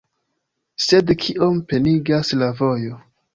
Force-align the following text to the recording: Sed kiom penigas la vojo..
Sed 0.85 1.13
kiom 1.25 1.61
penigas 1.73 2.33
la 2.41 2.49
vojo.. 2.63 2.99